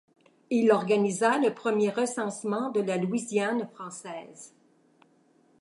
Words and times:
Il 0.49 0.71
organisa 0.71 1.37
le 1.37 1.53
premier 1.53 1.91
recensement 1.91 2.71
de 2.71 2.81
la 2.81 2.97
Louisiane 2.97 3.67
française. 3.67 4.55